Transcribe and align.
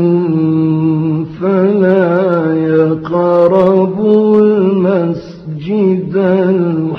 فلا 1.40 2.54
يقربوا 2.54 4.40
المسجد 4.40 6.14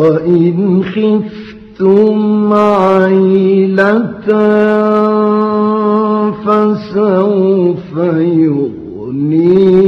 وإن 0.00 0.82
خفتم 0.82 2.52
عيلة 2.52 4.10
فسوف 6.44 7.96
يغنيكم 8.16 9.79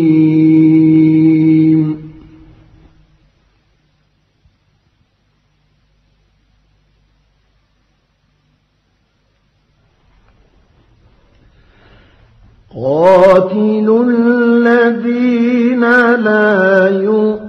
قاتلوا 12.75 14.03
الذين 14.03 15.81
لا 16.15 16.89
يؤمنون 17.03 17.40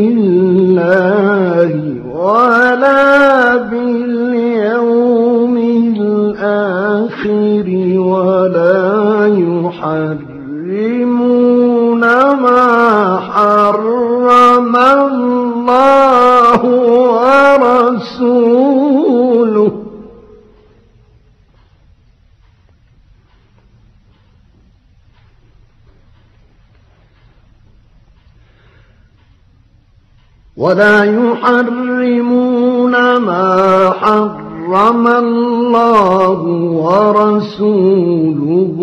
ولا 30.61 31.05
يحرمون 31.05 32.93
ما 33.17 33.91
حرم 34.01 35.07
الله 35.07 36.41
ورسوله 36.85 38.77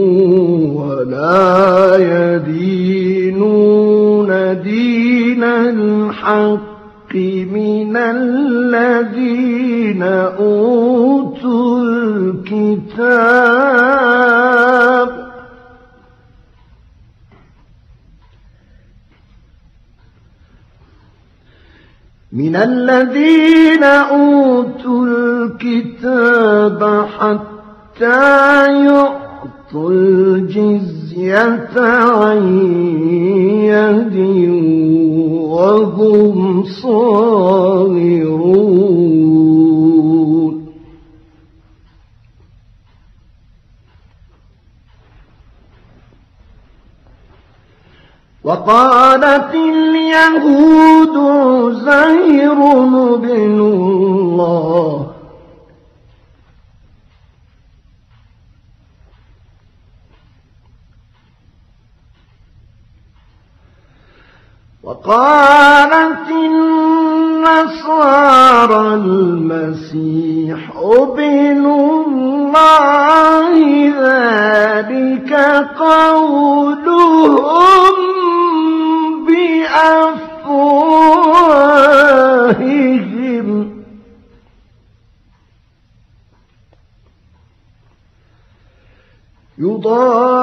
ولا 0.75 1.95
يدينون 2.35 4.27
دين 4.63 5.43
الحق 5.43 7.15
من 7.53 7.97
الذين 7.97 10.03
أوتوا 10.39 11.79
الكتاب 11.79 13.46
من 22.37 22.55
الذين 22.55 23.83
أوتوا 23.83 25.05
الكتاب 25.05 27.05
حتى 27.19 28.85
يعطوا 28.85 29.91
الجزية 29.91 31.77
عن 31.77 32.43
يد 33.63 34.17
وهم 35.49 36.63
صاغرون. 36.81 38.37
وقالت 48.47 49.51
اليهود 49.55 51.15
زير 51.73 52.59
بن 53.15 53.59
الله. 53.59 55.07
وقالت 64.83 66.27
النصارى 67.51 68.03
المسيح 68.93 70.59
ابن 70.77 71.65
الله 71.65 73.51
ذلك 73.99 75.31
قولهم 75.79 76.86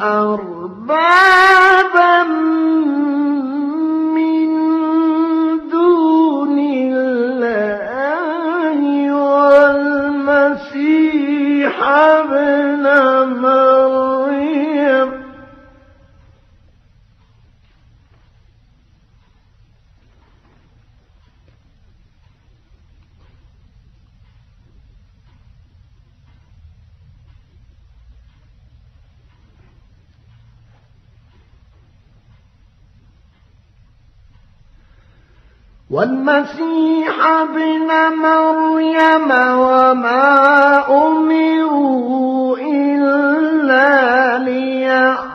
أربابا. 0.01 1.66
والمسيح 35.91 37.25
ابن 37.25 37.89
مريم 38.21 39.31
وما 39.31 40.27
أمروا 41.07 42.57
إلا 42.57 44.37
ليعبدوا 44.43 45.26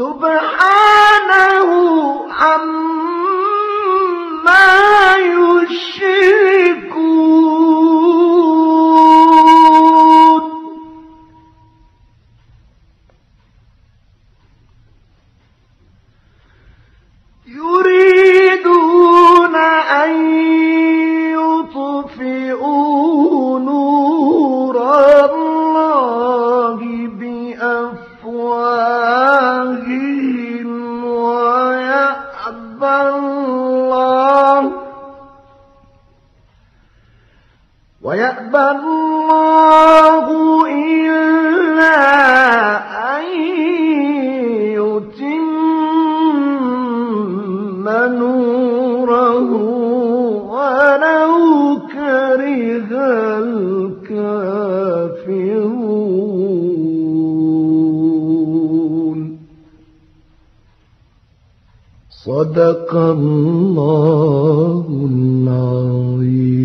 سبحانه 0.00 0.69
ويأبى 38.03 38.57
الله 38.57 40.25
إلا 40.67 41.97
أن 43.17 43.25
يتم 44.77 45.51
نوره 48.19 49.49
ولو 50.53 51.33
كره 51.93 52.91
الكافرون. 54.01 54.51
صدق 62.25 62.91
الله 62.95 64.85
العظيم. 65.11 66.60